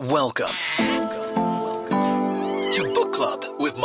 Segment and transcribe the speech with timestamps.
[0.00, 0.99] Welcome.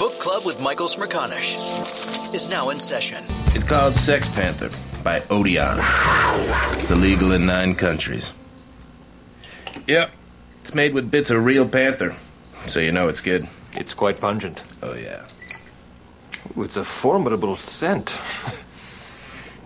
[0.00, 3.22] Book Club with Michael Smerconish is now in session.
[3.48, 4.70] It's called Sex Panther
[5.04, 5.78] by Odeon.
[6.80, 8.32] It's illegal in nine countries.
[9.86, 10.10] Yep,
[10.62, 12.16] it's made with bits of real panther,
[12.64, 13.46] so you know it's good.
[13.74, 14.62] It's quite pungent.
[14.82, 15.26] Oh, yeah.
[16.56, 18.18] Ooh, it's a formidable scent.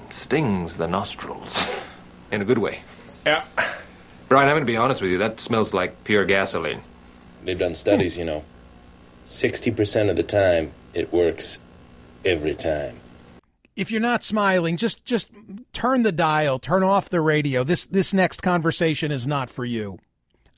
[0.03, 1.65] It stings the nostrils.
[2.33, 2.81] In a good way.
[3.25, 3.45] Yeah.
[4.29, 5.19] Brian, I'm going to be honest with you.
[5.19, 6.81] That smells like pure gasoline.
[7.45, 8.43] They've done studies, you know.
[9.25, 11.59] 60% of the time, it works
[12.25, 12.97] every time.
[13.77, 15.29] If you're not smiling, just just
[15.73, 17.65] turn the dial, turn off the radio.
[17.65, 19.99] This this next conversation is not for you.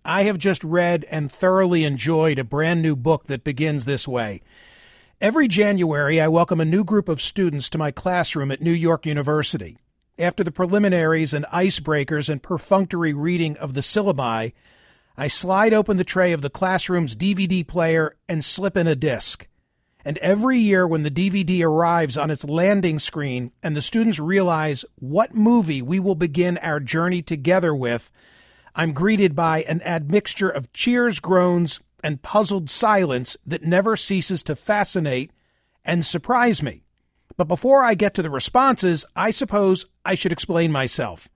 [0.05, 4.43] I have just read and thoroughly enjoyed a brand new book that begins this way.
[5.19, 9.07] Every January, I welcome a new group of students to my classroom at New York
[9.07, 9.79] University.
[10.19, 14.53] After the preliminaries and icebreakers and perfunctory reading of the syllabi,
[15.19, 19.49] I slide open the tray of the classroom's DVD player and slip in a disc.
[20.05, 24.85] And every year, when the DVD arrives on its landing screen and the students realize
[24.97, 28.13] what movie we will begin our journey together with,
[28.75, 34.55] I'm greeted by an admixture of cheers, groans, and puzzled silence that never ceases to
[34.55, 35.33] fascinate
[35.83, 36.85] and surprise me.
[37.39, 41.29] But before I get to the responses, I suppose I should explain myself.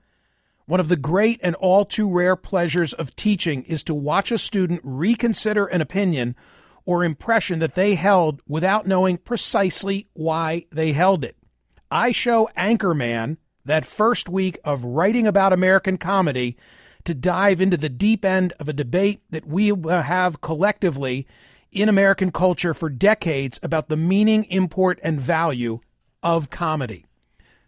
[0.70, 4.38] One of the great and all too rare pleasures of teaching is to watch a
[4.38, 6.36] student reconsider an opinion
[6.84, 11.34] or impression that they held without knowing precisely why they held it.
[11.90, 16.56] I show Anchorman that first week of writing about American comedy
[17.02, 21.26] to dive into the deep end of a debate that we have collectively
[21.72, 25.80] in American culture for decades about the meaning, import, and value
[26.22, 27.06] of comedy.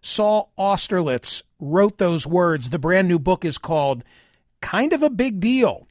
[0.02, 2.68] Saul Austerlitz wrote those words.
[2.68, 4.02] The brand new book is called
[4.60, 5.86] Kind of a Big Deal.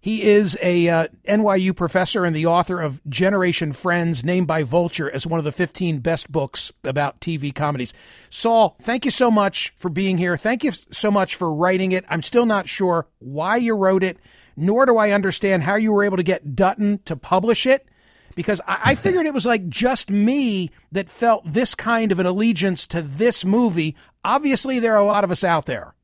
[0.00, 5.10] He is a uh, NYU professor and the author of Generation Friends, named by Vulture
[5.10, 7.92] as one of the 15 best books about TV comedies.
[8.30, 10.36] Saul, thank you so much for being here.
[10.36, 12.04] Thank you so much for writing it.
[12.08, 14.18] I'm still not sure why you wrote it,
[14.56, 17.88] nor do I understand how you were able to get Dutton to publish it
[18.38, 22.26] because I, I figured it was like just me that felt this kind of an
[22.26, 23.96] allegiance to this movie.
[24.22, 25.96] Obviously, there are a lot of us out there.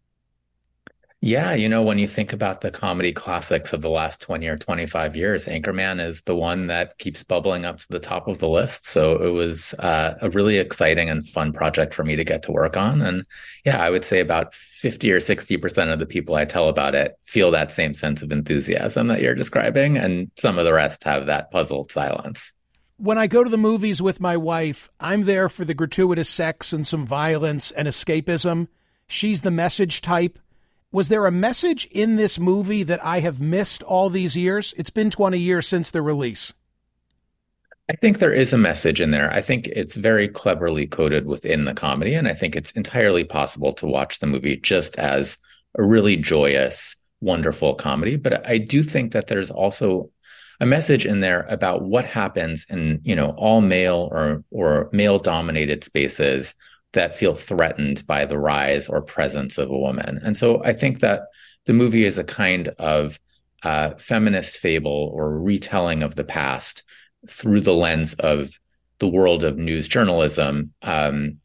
[1.25, 4.59] Yeah, you know, when you think about the comedy classics of the last 20 or
[4.59, 8.49] 25 years, Anchorman is the one that keeps bubbling up to the top of the
[8.49, 8.87] list.
[8.87, 12.53] So it was uh, a really exciting and fun project for me to get to
[12.53, 13.01] work on.
[13.01, 13.25] And
[13.65, 17.17] yeah, I would say about 50 or 60% of the people I tell about it
[17.23, 19.97] feel that same sense of enthusiasm that you're describing.
[19.97, 22.53] And some of the rest have that puzzled silence.
[22.99, 26.75] When I go to the movies with my wife, I'm there for the gratuitous sex
[26.75, 28.69] and some violence and escapism.
[29.07, 30.39] She's the message type
[30.95, 34.73] was there a message in this movie that I have missed all these years?
[34.77, 36.53] It's been 20 years since the release.
[37.91, 39.29] I think there is a message in there.
[39.33, 42.15] I think it's very cleverly coded within the comedy.
[42.15, 45.37] And I think it's entirely possible to watch the movie just as
[45.77, 48.17] a really joyous, wonderful comedy.
[48.17, 50.11] But I do think that there's also
[50.61, 55.19] a message in there about what happens in, you know, all male or or male
[55.19, 56.55] dominated spaces
[56.95, 60.21] that feel threatened by the rise or presence of a woman.
[60.25, 61.29] And so I think that
[61.67, 63.21] the movie is a kind of
[63.63, 66.83] uh, feminist fable or retelling of the past
[67.29, 68.59] through the lens of
[68.99, 70.73] the world of news journalism.
[70.83, 71.39] Um,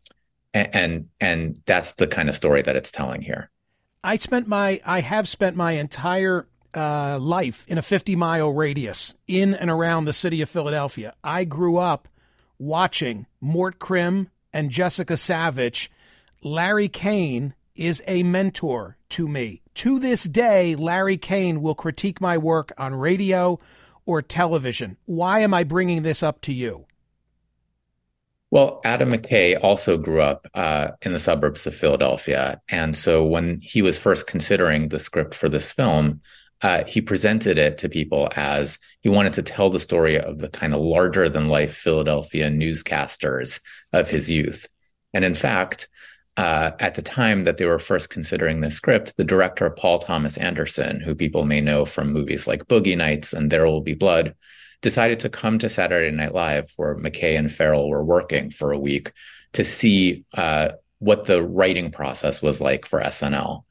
[0.54, 3.50] and, and that's the kind of story that it's telling here.
[4.04, 9.14] I spent my I have spent my entire uh, life in a 50 mile radius
[9.28, 11.14] in and around the city of Philadelphia.
[11.24, 12.08] I grew up
[12.58, 15.92] watching Mort Krim and Jessica Savage,
[16.44, 19.62] Larry Kane is a mentor to me.
[19.76, 23.60] To this day, Larry Kane will critique my work on radio
[24.06, 24.98] or television.
[25.06, 26.86] Why am I bringing this up to you?
[28.52, 32.60] Well, Adam McKay also grew up uh, in the suburbs of Philadelphia.
[32.70, 36.22] And so when he was first considering the script for this film,
[36.62, 40.50] uh, he presented it to people as he wanted to tell the story of the
[40.50, 43.62] kind of larger than life Philadelphia newscasters
[43.94, 44.68] of his youth.
[45.14, 45.88] And in fact,
[46.38, 50.38] uh, at the time that they were first considering this script, the director, Paul Thomas
[50.38, 54.36] Anderson, who people may know from movies like Boogie Nights and There Will Be Blood,
[54.82, 58.80] decided to come to Saturday Night Live, where McKay and Ferrell were working for a
[58.80, 59.12] week,
[59.54, 60.70] to see uh,
[61.00, 63.64] what the writing process was like for SNL.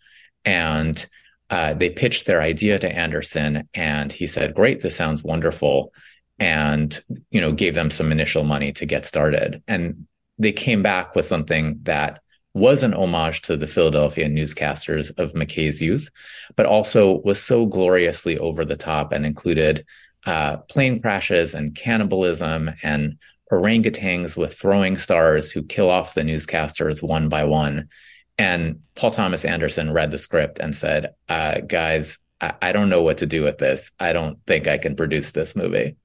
[0.44, 1.06] And
[1.50, 5.93] uh, they pitched their idea to Anderson, and he said, "Great, this sounds wonderful,"
[6.39, 9.62] and you know gave them some initial money to get started.
[9.67, 10.06] And
[10.39, 12.21] they came back with something that
[12.55, 16.09] was an homage to the Philadelphia newscasters of McKay's youth,
[16.56, 19.85] but also was so gloriously over the top and included
[20.27, 23.19] uh, plane crashes and cannibalism and
[23.51, 27.89] orangutans with throwing stars who kill off the newscasters one by one.
[28.38, 33.02] And Paul Thomas Anderson read the script and said, uh, guys, I-, I don't know
[33.02, 33.90] what to do with this.
[33.99, 35.96] I don't think I can produce this movie.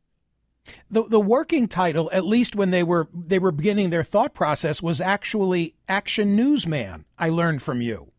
[0.90, 4.82] The the working title, at least when they were they were beginning their thought process,
[4.82, 7.04] was actually Action Newsman.
[7.18, 8.12] I learned from you.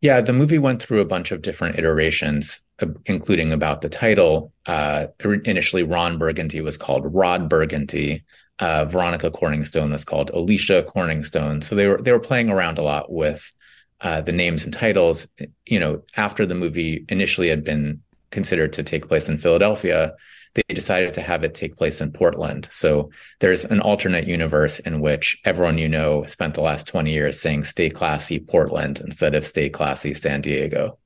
[0.00, 4.52] Yeah, the movie went through a bunch of different iterations, uh, including about the title.
[4.66, 5.06] Uh,
[5.44, 8.22] initially, Ron Burgundy was called Rod Burgundy
[8.58, 11.62] uh, Veronica Corningstone was called Alicia Corningstone.
[11.64, 13.52] So they were they were playing around a lot with
[14.00, 15.26] uh, the names and titles.
[15.66, 20.14] You know, after the movie initially had been considered to take place in Philadelphia,
[20.54, 22.68] they decided to have it take place in Portland.
[22.70, 27.40] So there's an alternate universe in which everyone you know spent the last 20 years
[27.40, 30.98] saying "Stay classy Portland" instead of "Stay classy San Diego."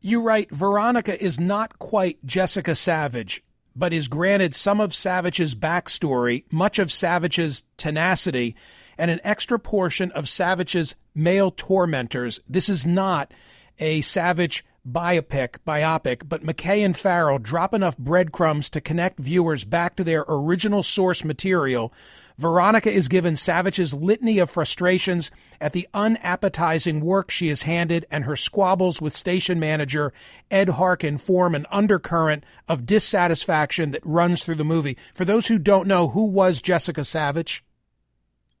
[0.00, 3.42] You write Veronica is not quite Jessica Savage
[3.76, 8.56] but is granted some of Savage's backstory, much of Savage's tenacity,
[8.98, 12.40] and an extra portion of Savage's male tormentors.
[12.48, 13.32] This is not
[13.78, 19.96] a Savage biopic, biopic, but McKay and Ferrell drop enough breadcrumbs to connect viewers back
[19.96, 21.92] to their original source material
[22.38, 28.24] Veronica is given Savage's litany of frustrations at the unappetizing work she is handed, and
[28.24, 30.12] her squabbles with station manager
[30.50, 34.98] Ed Harken form an undercurrent of dissatisfaction that runs through the movie.
[35.14, 37.64] For those who don't know, who was Jessica Savage?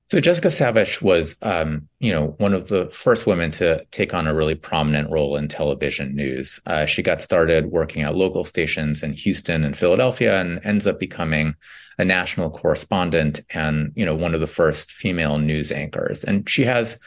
[0.08, 4.28] So Jessica Savage was, um, you know, one of the first women to take on
[4.28, 6.60] a really prominent role in television news.
[6.64, 11.00] Uh, she got started working at local stations in Houston and Philadelphia, and ends up
[11.00, 11.56] becoming
[11.98, 16.22] a national correspondent and, you know, one of the first female news anchors.
[16.22, 17.00] And she has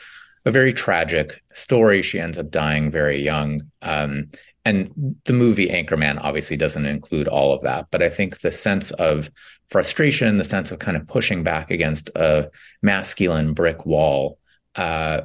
[0.46, 2.02] a very tragic story.
[2.02, 3.62] She ends up dying very young.
[3.82, 4.30] Um,
[4.70, 8.92] and the movie Anchorman obviously doesn't include all of that, but I think the sense
[8.92, 9.32] of
[9.68, 12.50] frustration, the sense of kind of pushing back against a
[12.82, 14.38] masculine brick wall,
[14.76, 15.22] uh,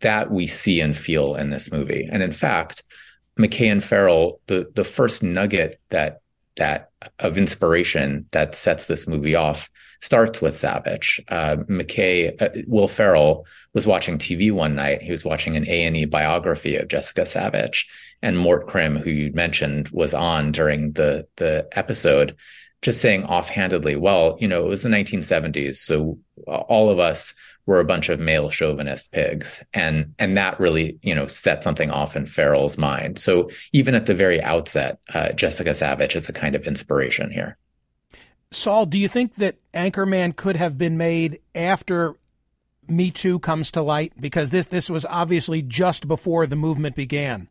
[0.00, 2.08] that we see and feel in this movie.
[2.10, 2.84] And in fact,
[3.38, 6.20] McKay and Ferrell, the the first nugget that
[6.56, 9.70] that of inspiration that sets this movie off
[10.00, 11.22] starts with Savage.
[11.28, 15.02] Uh, McKay, uh, Will Ferrell was watching TV one night.
[15.02, 17.88] He was watching an A and E biography of Jessica Savage,
[18.22, 22.36] and Mort Krim, who you mentioned, was on during the the episode,
[22.82, 27.34] just saying offhandedly, "Well, you know, it was the 1970s, so all of us
[27.66, 29.62] were a bunch of male chauvinist pigs.
[29.74, 33.18] And and that really you know set something off in Ferrell's mind.
[33.18, 37.58] So even at the very outset uh, Jessica Savage is a kind of inspiration here.
[38.50, 42.14] Saul do you think that Anchorman could have been made after
[42.88, 44.12] Me Too comes to light?
[44.20, 47.48] Because this this was obviously just before the movement began.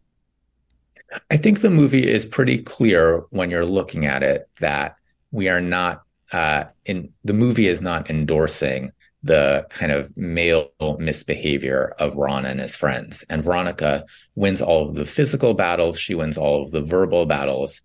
[1.29, 4.95] I think the movie is pretty clear when you're looking at it that
[5.31, 8.91] we are not uh, in the movie is not endorsing
[9.25, 13.23] the kind of male misbehavior of Ron and his friends.
[13.27, 14.05] And Veronica
[14.35, 17.81] wins all of the physical battles, she wins all of the verbal battles.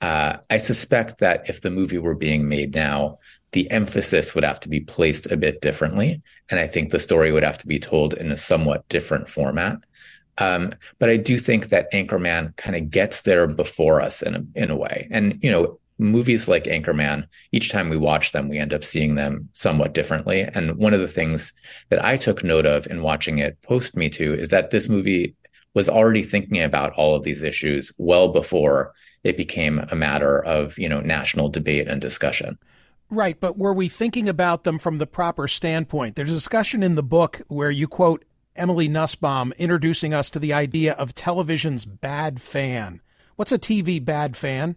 [0.00, 3.18] Uh, I suspect that if the movie were being made now,
[3.52, 6.22] the emphasis would have to be placed a bit differently.
[6.48, 9.76] And I think the story would have to be told in a somewhat different format.
[10.38, 14.44] Um, but I do think that Anchorman kind of gets there before us in a,
[14.54, 15.08] in a way.
[15.10, 19.14] And, you know, movies like Anchorman, each time we watch them, we end up seeing
[19.14, 20.42] them somewhat differently.
[20.42, 21.52] And one of the things
[21.90, 25.34] that I took note of in watching it post Me Too is that this movie
[25.74, 28.92] was already thinking about all of these issues well before
[29.24, 32.58] it became a matter of, you know, national debate and discussion.
[33.10, 36.14] Right, but were we thinking about them from the proper standpoint?
[36.14, 38.24] There's a discussion in the book where you quote
[38.54, 43.00] Emily Nussbaum introducing us to the idea of television's bad fan.
[43.36, 44.76] What's a TV bad fan?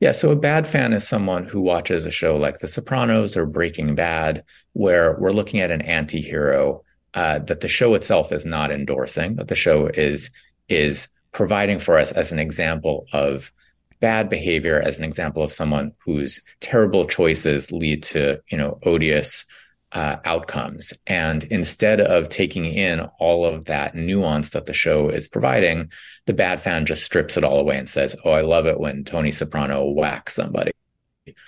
[0.00, 3.44] Yeah, so a bad fan is someone who watches a show like The Sopranos or
[3.44, 4.42] Breaking Bad,
[4.72, 6.80] where we're looking at an anti-hero
[7.12, 10.30] uh, that the show itself is not endorsing, that the show is
[10.70, 13.52] is providing for us as an example of
[14.00, 19.44] bad behavior, as an example of someone whose terrible choices lead to, you know, odious
[19.92, 20.92] uh, outcomes.
[21.06, 25.90] And instead of taking in all of that nuance that the show is providing,
[26.26, 29.04] the bad fan just strips it all away and says, "Oh, I love it when
[29.04, 30.72] Tony Soprano whacks somebody,"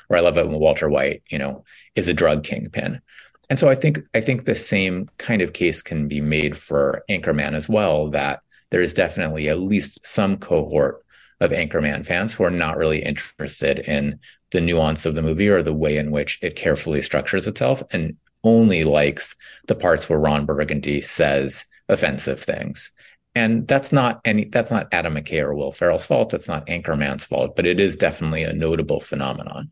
[0.09, 3.01] or "I love it when Walter White, you know, is a drug kingpin."
[3.49, 7.05] And so I think I think the same kind of case can be made for
[7.11, 8.11] Anchorman as well.
[8.11, 11.05] That there is definitely at least some cohort
[11.41, 14.21] of Anchorman fans who are not really interested in
[14.53, 18.17] the nuance of the movie or the way in which it carefully structures itself and
[18.45, 19.35] only likes
[19.67, 22.91] the parts where Ron Burgundy says offensive things.
[23.35, 26.31] And that's not any that's not Adam McKay or Will Ferrell's fault.
[26.31, 29.71] That's not Anchorman's fault, but it is definitely a notable phenomenon.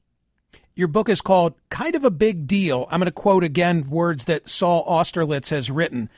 [0.74, 2.86] Your book is called Kind of a Big Deal.
[2.90, 6.08] I'm going to quote again words that Saul Austerlitz has written.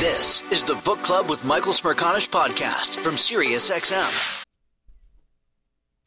[0.00, 4.41] This is the Book Club with Michael Smerconish podcast from SiriusXM.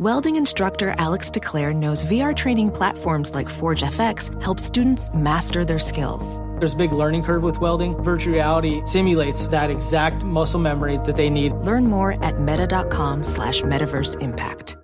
[0.00, 5.80] Welding instructor Alex DeClaire knows VR training platforms like Forge FX help students master their
[5.80, 6.38] skills.
[6.60, 8.00] There's a big learning curve with welding.
[8.04, 11.50] Virtual reality simulates that exact muscle memory that they need.
[11.64, 14.76] Learn more at meta.com slash metaverse impact.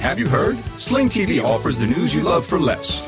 [0.00, 0.58] Have you heard?
[0.78, 3.00] Sling TV offers the news you love for less.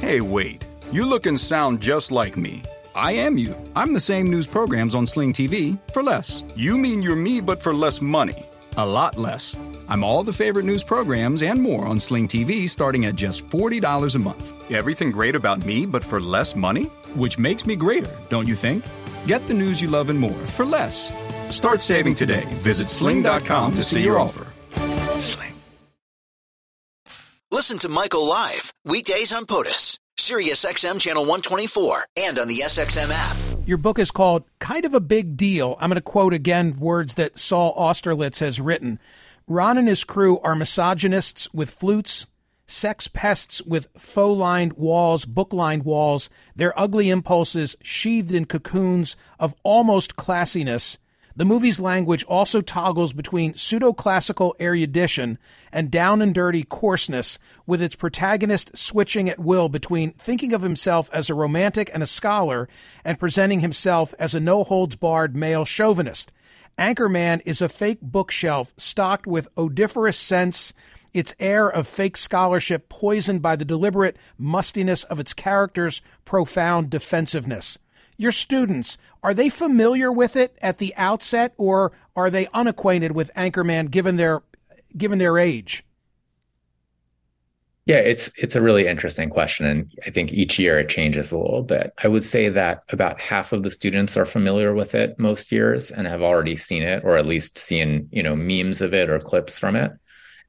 [0.00, 0.64] Hey, wait.
[0.92, 2.62] You look and sound just like me.
[2.94, 3.56] I am you.
[3.74, 6.44] I'm the same news programs on Sling TV for less.
[6.54, 8.46] You mean you're me, but for less money.
[8.80, 9.58] A lot less.
[9.90, 14.14] I'm all the favorite news programs and more on Sling TV starting at just $40
[14.14, 14.72] a month.
[14.72, 16.84] Everything great about me, but for less money?
[17.14, 18.82] Which makes me greater, don't you think?
[19.26, 21.12] Get the news you love and more for less.
[21.50, 22.46] Start saving today.
[22.62, 24.46] Visit sling.com to see your offer.
[25.20, 25.52] Sling.
[27.50, 33.10] Listen to Michael live weekdays on POTUS, Sirius XM channel 124, and on the SXM
[33.12, 33.49] app.
[33.66, 35.76] Your book is called Kind of a Big Deal.
[35.78, 38.98] I'm going to quote again words that Saul Austerlitz has written.
[39.46, 42.26] Ron and his crew are misogynists with flutes,
[42.66, 49.14] sex pests with faux lined walls, book lined walls, their ugly impulses sheathed in cocoons
[49.38, 50.96] of almost classiness.
[51.36, 55.38] The movie's language also toggles between pseudo classical erudition
[55.72, 61.08] and down and dirty coarseness, with its protagonist switching at will between thinking of himself
[61.12, 62.68] as a romantic and a scholar
[63.04, 66.32] and presenting himself as a no holds barred male chauvinist.
[66.76, 70.72] Anchorman is a fake bookshelf stocked with odoriferous scents,
[71.12, 77.78] its air of fake scholarship poisoned by the deliberate mustiness of its characters' profound defensiveness.
[78.20, 83.30] Your students, are they familiar with it at the outset or are they unacquainted with
[83.34, 84.42] Anchorman given their
[84.94, 85.86] given their age?
[87.86, 91.38] Yeah, it's it's a really interesting question, and I think each year it changes a
[91.38, 91.94] little bit.
[92.04, 95.90] I would say that about half of the students are familiar with it most years
[95.90, 99.18] and have already seen it, or at least seen you know memes of it or
[99.18, 99.92] clips from it,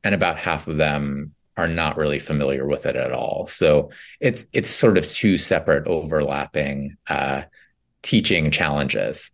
[0.04, 3.48] and about half of them are not really familiar with it at all.
[3.48, 7.44] So it's it's sort of two separate overlapping uh,
[8.02, 9.32] teaching challenges.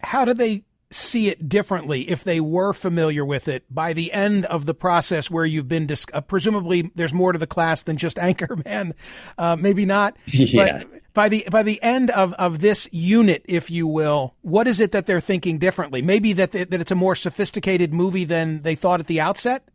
[0.00, 4.44] How do they see it differently if they were familiar with it by the end
[4.46, 7.96] of the process where you've been dis- uh, presumably there's more to the class than
[7.96, 8.92] just anchorman
[9.36, 10.84] uh, maybe not yeah.
[10.84, 14.78] but by the by the end of of this unit if you will what is
[14.78, 18.62] it that they're thinking differently maybe that they, that it's a more sophisticated movie than
[18.62, 19.68] they thought at the outset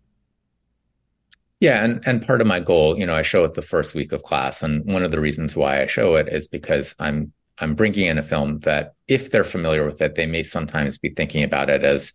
[1.60, 4.12] yeah, and and part of my goal, you know, I show it the first week
[4.12, 7.76] of class, and one of the reasons why I show it is because I'm I'm
[7.76, 11.44] bringing in a film that, if they're familiar with it, they may sometimes be thinking
[11.44, 12.14] about it as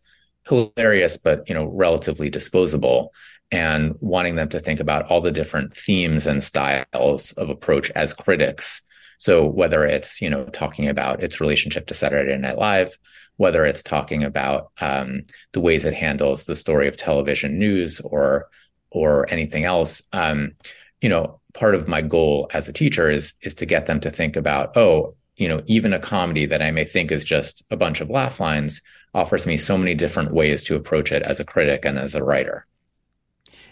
[0.49, 3.13] hilarious, but you know, relatively disposable,
[3.51, 8.13] and wanting them to think about all the different themes and styles of approach as
[8.13, 8.83] critics.
[9.19, 12.99] So whether it's you know talking about its relationship to Saturday Night Live,
[13.37, 18.47] whether it's talking about um, the ways it handles the story of television news or
[18.91, 20.53] or anything else, um,
[21.01, 24.11] you know, part of my goal as a teacher is is to get them to
[24.11, 27.77] think about, oh, you know, even a comedy that I may think is just a
[27.77, 28.81] bunch of laugh lines
[29.15, 32.25] offers me so many different ways to approach it as a critic and as a
[32.25, 32.67] writer.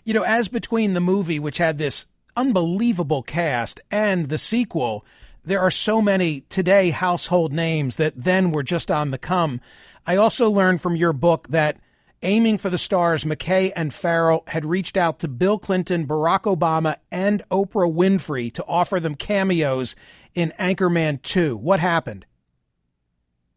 [0.05, 5.05] You know, as between the movie, which had this unbelievable cast, and the sequel,
[5.45, 9.61] there are so many today household names that then were just on the come.
[10.07, 11.79] I also learned from your book that
[12.25, 16.97] aiming for the stars, McKay and Ferrell had reached out to Bill Clinton, Barack Obama,
[17.13, 19.95] and Oprah Winfrey to offer them cameos
[20.35, 21.57] in Anchorman 2.
[21.57, 22.27] What happened?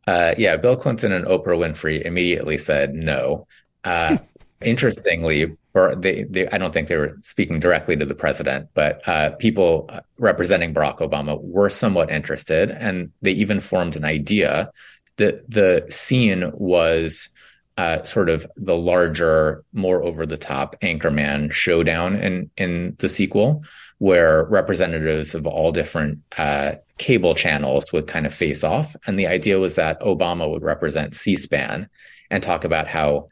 [0.06, 3.48] Uh, yeah, Bill Clinton and Oprah Winfrey immediately said no.
[3.84, 4.18] Uh,
[4.62, 5.58] interestingly,
[5.98, 9.90] they, they, I don't think they were speaking directly to the president, but uh, people
[10.18, 14.72] representing Barack Obama were somewhat interested, and they even formed an idea.
[15.18, 17.30] that the scene was
[17.78, 23.64] uh, sort of the larger, more over the top Anchorman showdown in in the sequel,
[24.00, 29.28] where representatives of all different uh, cable channels would kind of face off, and the
[29.28, 31.88] idea was that Obama would represent C-SPAN
[32.32, 33.30] and talk about how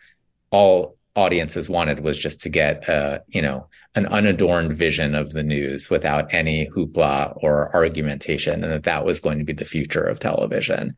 [0.51, 5.43] all audiences wanted was just to get uh, you know an unadorned vision of the
[5.43, 10.03] news without any hoopla or argumentation and that that was going to be the future
[10.03, 10.95] of television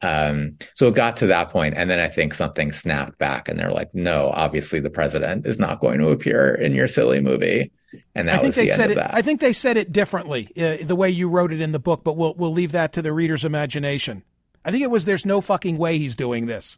[0.00, 3.58] um, so it got to that point and then i think something snapped back and
[3.58, 7.70] they're like no obviously the president is not going to appear in your silly movie
[8.14, 10.84] and that I think they the said it, I think they said it differently, uh,
[10.84, 13.12] the way you wrote it in the book, but we'll we'll leave that to the
[13.12, 14.24] reader's imagination.
[14.64, 16.76] I think it was "There's no fucking way he's doing this."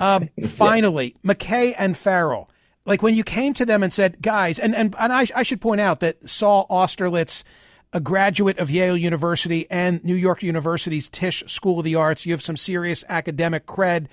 [0.00, 1.34] Um, finally, yeah.
[1.34, 2.50] McKay and Ferrell.
[2.84, 5.60] Like when you came to them and said, guys, and, and, and I, I should
[5.60, 7.44] point out that Saul Austerlitz,
[7.92, 12.32] a graduate of Yale University and New York University's Tisch School of the Arts, you
[12.32, 14.06] have some serious academic cred.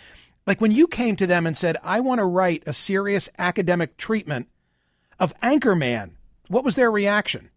[0.46, 3.98] Like when you came to them and said, I want to write a serious academic
[3.98, 4.50] treatment
[5.20, 6.12] of Anchorman,
[6.48, 7.50] what was their reaction?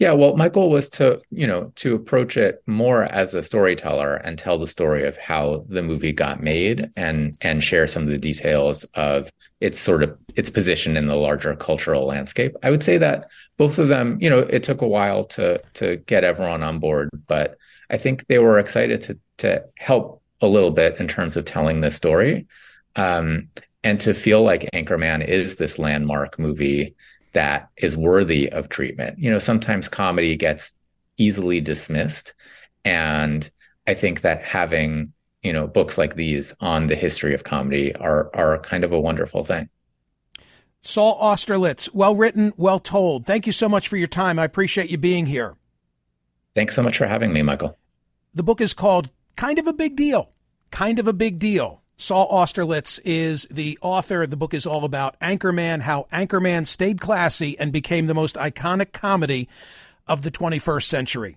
[0.00, 4.14] Yeah, well, my goal was to, you know, to approach it more as a storyteller
[4.14, 8.08] and tell the story of how the movie got made and and share some of
[8.08, 9.30] the details of
[9.60, 12.56] its sort of its position in the larger cultural landscape.
[12.62, 13.26] I would say that
[13.60, 17.10] both of them, you know, it took a while to to get everyone on board,
[17.26, 17.58] but
[17.90, 21.82] I think they were excited to to help a little bit in terms of telling
[21.82, 22.46] this story.
[22.96, 23.50] Um,
[23.84, 26.94] and to feel like Anchorman is this landmark movie
[27.34, 29.18] that is worthy of treatment.
[29.18, 30.72] You know, sometimes comedy gets
[31.18, 32.32] easily dismissed.
[32.86, 33.48] And
[33.86, 38.34] I think that having, you know, books like these on the history of comedy are
[38.34, 39.68] are kind of a wonderful thing.
[40.82, 43.26] Saul Austerlitz, well written, well told.
[43.26, 44.38] Thank you so much for your time.
[44.38, 45.56] I appreciate you being here.
[46.54, 47.76] Thanks so much for having me, Michael.
[48.34, 50.30] The book is called Kind of a Big Deal.
[50.70, 51.82] Kind of a Big Deal.
[51.96, 54.26] Saul Austerlitz is the author.
[54.26, 58.92] The book is all about Anchorman, how Anchorman stayed classy and became the most iconic
[58.92, 59.48] comedy
[60.06, 61.36] of the 21st century.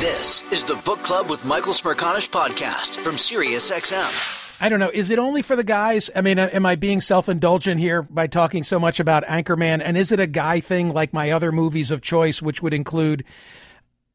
[0.00, 4.43] This is the Book Club with Michael Smerconish podcast from SiriusXM.
[4.60, 4.90] I don't know.
[4.92, 6.10] Is it only for the guys?
[6.14, 9.82] I mean, am I being self indulgent here by talking so much about Anchorman?
[9.84, 13.24] And is it a guy thing like my other movies of choice, which would include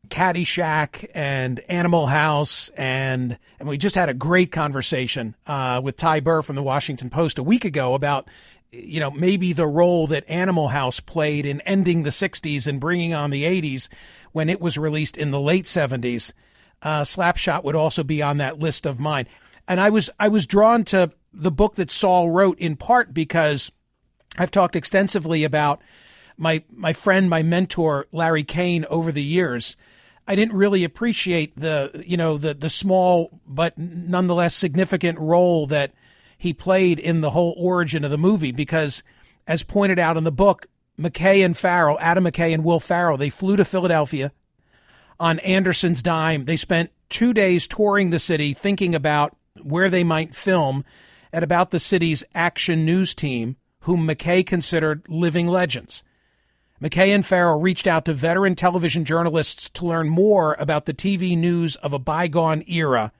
[0.10, 6.22] Caddyshack and Animal House, and and we just had a great conversation uh, with Ty
[6.22, 8.28] Burr from the Washington Post a week ago about
[8.72, 13.14] you know maybe the role that Animal House played in ending the '60s and bringing
[13.14, 13.88] on the '80s
[14.32, 16.34] when it was released in the late '70s.
[16.82, 19.28] Uh, Slapshot would also be on that list of mine,
[19.70, 23.72] and I was I was drawn to the book that Saul wrote in part because
[24.38, 25.80] I've talked extensively about
[26.36, 29.78] my my friend, my mentor Larry Kane over the years.
[30.28, 35.94] I didn't really appreciate the you know the the small but nonetheless significant role that
[36.38, 39.04] he played in the whole origin of the movie because
[39.48, 43.30] as pointed out in the book McKay and Ferrell Adam McKay and Will Ferrell they
[43.30, 44.32] flew to Philadelphia
[45.20, 46.46] on Anderson's dime.
[46.46, 50.84] They spent 2 days touring the city thinking about where they might film
[51.32, 56.04] at about the city's action news team whom McKay considered living legends
[56.82, 61.38] McKay and Ferrell reached out to veteran television journalists to learn more about the TV
[61.38, 63.12] news of a bygone era.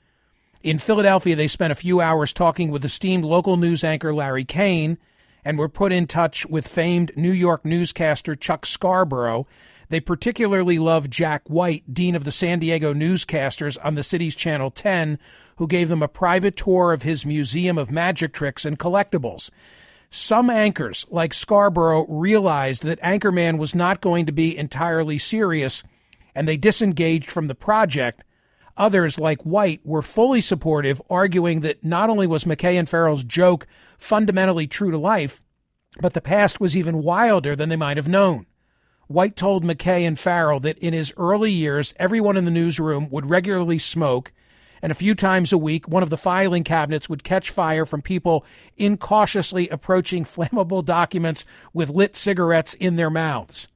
[0.64, 4.98] In Philadelphia, they spent a few hours talking with esteemed local news anchor Larry Kane
[5.44, 9.46] and were put in touch with famed New York newscaster Chuck Scarborough.
[9.90, 14.70] They particularly loved Jack White, dean of the San Diego newscasters on the city's Channel
[14.70, 15.18] 10,
[15.58, 19.50] who gave them a private tour of his museum of magic tricks and collectibles.
[20.12, 25.84] Some anchors, like Scarborough, realized that Anchorman was not going to be entirely serious
[26.36, 28.24] and they disengaged from the project.
[28.78, 33.68] Others, like White, were fully supportive, arguing that not only was McKay and Ferrell's joke
[33.98, 35.44] fundamentally true to life,
[36.00, 38.46] but the past was even wilder than they might have known.
[39.10, 43.30] White told McKay and Ferrell that in his early years, everyone in the newsroom would
[43.30, 44.32] regularly smoke
[44.82, 48.02] and a few times a week, one of the filing cabinets would catch fire from
[48.02, 48.46] people
[48.78, 53.68] incautiously approaching flammable documents with lit cigarettes in their mouths.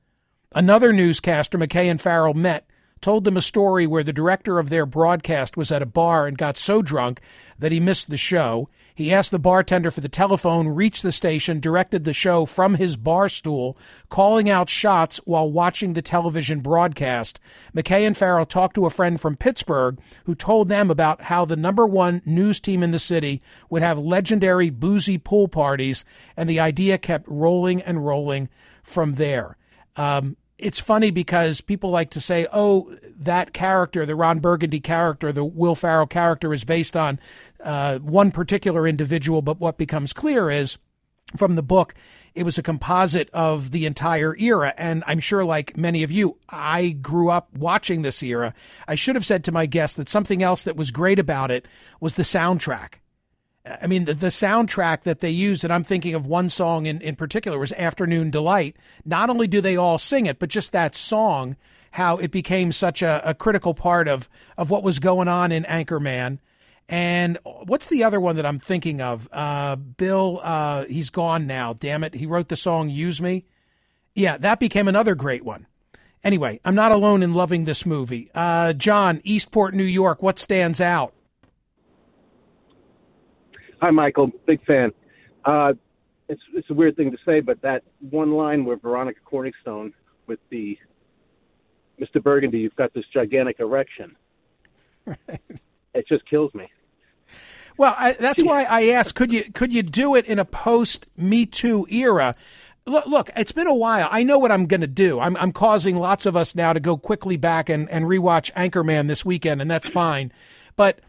[0.56, 2.68] Another newscaster McKay and Ferrell met
[3.02, 6.38] told them a story where the director of their broadcast was at a bar and
[6.38, 7.20] got so drunk
[7.60, 8.70] that he missed the show.
[8.96, 12.96] He asked the bartender for the telephone, reached the station, directed the show from his
[12.96, 13.78] bar stool,
[14.10, 17.40] calling out shots while watching the television broadcast.
[17.76, 21.56] McKay and Ferrell talked to a friend from Pittsburgh who told them about how the
[21.56, 26.06] number one news team in the city would have legendary boozy pool parties,
[26.38, 28.50] and the idea kept rolling and rolling
[28.84, 29.58] from there.
[29.96, 35.32] Um, it's funny because people like to say, "Oh, that character, the Ron Burgundy character,
[35.32, 37.20] the Will Ferrell character, is based on
[37.64, 40.78] uh, one particular individual." But what becomes clear is,
[41.36, 41.94] from the book,
[42.34, 44.74] it was a composite of the entire era.
[44.78, 48.54] And I'm sure, like many of you, I grew up watching this era.
[48.88, 51.68] I should have said to my guest that something else that was great about it
[52.00, 52.96] was the soundtrack.
[53.66, 57.00] I mean, the, the soundtrack that they used, and I'm thinking of one song in,
[57.02, 58.76] in particular, was Afternoon Delight.
[59.06, 61.56] Not only do they all sing it, but just that song,
[61.92, 65.64] how it became such a, a critical part of, of what was going on in
[65.64, 66.40] Anchorman.
[66.90, 69.30] And what's the other one that I'm thinking of?
[69.32, 71.72] Uh, Bill, uh, he's gone now.
[71.72, 72.16] Damn it.
[72.16, 73.46] He wrote the song Use Me.
[74.14, 75.68] Yeah, that became another great one.
[76.22, 78.30] Anyway, I'm not alone in loving this movie.
[78.36, 81.14] Uh, John, Eastport, New York, what stands out?
[83.84, 84.32] Hi, Michael.
[84.46, 84.94] Big fan.
[85.44, 85.74] Uh,
[86.30, 89.92] it's it's a weird thing to say, but that one line where Veronica Corningstone
[90.26, 90.78] with the
[92.00, 92.24] Mr.
[92.24, 94.16] Burgundy, you've got this gigantic erection.
[95.06, 95.42] Right.
[95.94, 96.72] It just kills me.
[97.76, 101.10] Well, I, that's why I asked: could you could you do it in a post
[101.18, 102.36] Me Too era?
[102.86, 104.08] Look, look, it's been a while.
[104.10, 105.20] I know what I'm going to do.
[105.20, 109.10] I'm, I'm causing lots of us now to go quickly back and, and rewatch Anchorman
[109.10, 110.32] this weekend, and that's fine.
[110.78, 111.00] But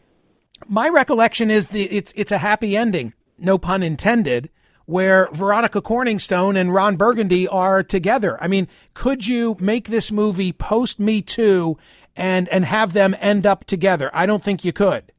[0.66, 4.50] my recollection is the it's it's a happy ending, no pun intended,
[4.86, 8.42] where Veronica Corningstone and Ron Burgundy are together.
[8.42, 11.78] I mean, could you make this movie post Me Too
[12.16, 14.10] and and have them end up together?
[14.12, 15.12] I don't think you could.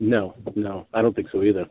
[0.00, 1.68] No, no, I don't think so either.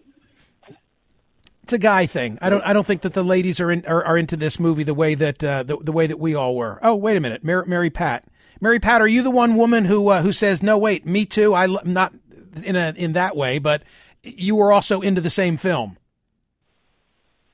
[1.63, 2.37] It's a guy thing.
[2.41, 2.61] I don't.
[2.61, 5.15] I don't think that the ladies are in are, are into this movie the way
[5.15, 6.79] that uh, the the way that we all were.
[6.81, 8.25] Oh, wait a minute, Mary, Mary Pat.
[8.59, 10.77] Mary Pat, are you the one woman who uh, who says no?
[10.77, 11.53] Wait, me too.
[11.53, 12.13] I am not
[12.63, 13.83] in a in that way, but
[14.23, 15.97] you were also into the same film.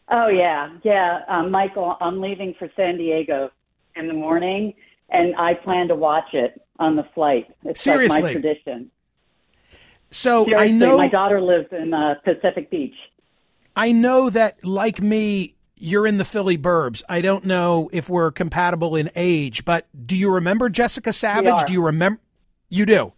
[0.10, 1.98] Oh yeah, yeah, um, Michael.
[2.00, 3.52] I'm leaving for San Diego
[3.96, 4.74] in the morning,
[5.10, 7.48] and I plan to watch it on the flight.
[7.64, 8.92] It's Seriously, like my tradition.
[10.10, 12.96] So Seriously, I know my daughter lives in uh, Pacific Beach.
[13.76, 17.04] I know that, like me, you're in the Philly burbs.
[17.10, 21.66] I don't know if we're compatible in age, but do you remember Jessica Savage?
[21.66, 22.22] Do you remember?
[22.70, 23.14] You do.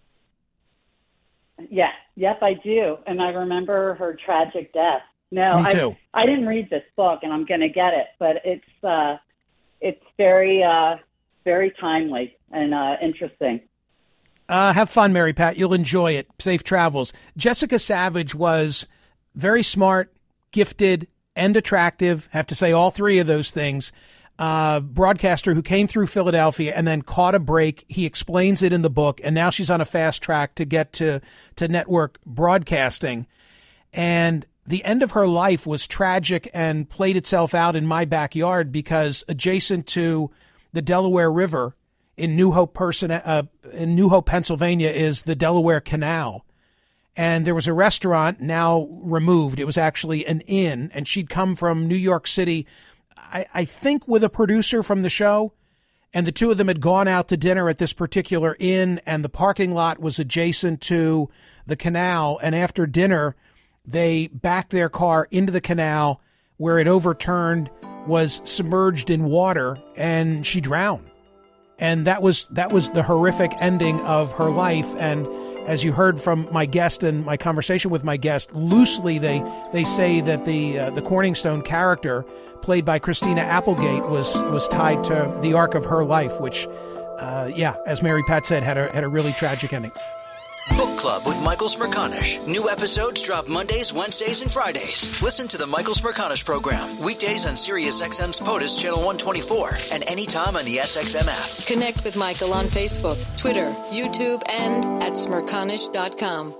[1.69, 1.91] Yeah.
[2.15, 5.01] yes, I do, and I remember her tragic death.
[5.31, 5.95] No, Me too.
[6.13, 9.17] I, I didn't read this book, and I'm going to get it, but it's uh,
[9.81, 10.97] it's very uh,
[11.43, 13.61] very timely and uh, interesting.
[14.47, 15.57] Uh, have fun, Mary Pat.
[15.57, 16.27] You'll enjoy it.
[16.39, 17.13] Safe travels.
[17.35, 18.87] Jessica Savage was
[19.33, 20.13] very smart,
[20.51, 22.29] gifted, and attractive.
[22.31, 23.91] Have to say all three of those things.
[24.37, 27.85] Uh, broadcaster who came through Philadelphia and then caught a break.
[27.87, 30.91] He explains it in the book, and now she's on a fast track to get
[30.93, 31.21] to
[31.55, 33.27] to network broadcasting.
[33.93, 38.71] And the end of her life was tragic and played itself out in my backyard
[38.71, 40.29] because adjacent to
[40.73, 41.75] the Delaware River
[42.17, 43.43] in New Hope, Person, uh,
[43.73, 46.45] in New Hope, Pennsylvania, is the Delaware Canal.
[47.17, 49.59] And there was a restaurant now removed.
[49.59, 52.67] It was actually an inn, and she'd come from New York City,
[53.15, 55.53] I, I think, with a producer from the show.
[56.13, 59.23] And the two of them had gone out to dinner at this particular inn, and
[59.23, 61.29] the parking lot was adjacent to
[61.65, 62.39] the canal.
[62.41, 63.35] And after dinner,
[63.85, 66.21] they backed their car into the canal
[66.57, 67.69] where it overturned,
[68.07, 71.09] was submerged in water, and she drowned
[71.79, 75.25] and that was that was the horrific ending of her life and
[75.65, 79.83] as you heard from my guest and my conversation with my guest loosely they they
[79.83, 82.23] say that the uh, the Corningstone character
[82.61, 86.67] played by Christina Applegate was was tied to the arc of her life which
[87.19, 89.91] uh, yeah as Mary Pat said had a had a really tragic ending
[90.69, 92.45] Book Club with Michael Smerconish.
[92.47, 95.21] New episodes drop Mondays, Wednesdays, and Fridays.
[95.21, 100.65] Listen to the Michael Smerconish program weekdays on SiriusXM's POTUS Channel 124 and anytime on
[100.65, 101.67] the SXM app.
[101.67, 106.55] Connect with Michael on Facebook, Twitter, YouTube, and at smerconish.com.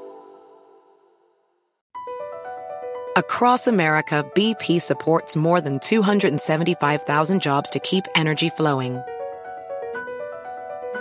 [3.18, 9.02] Across America, BP supports more than 275,000 jobs to keep energy flowing